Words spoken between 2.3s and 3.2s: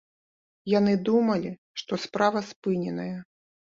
спыненая.